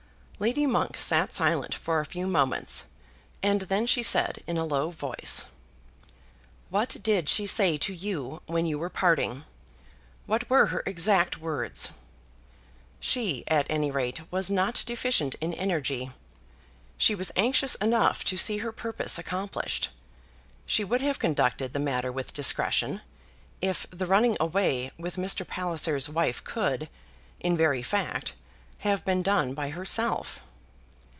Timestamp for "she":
3.85-4.01, 7.29-7.45, 12.99-13.43, 16.97-17.13, 20.65-20.83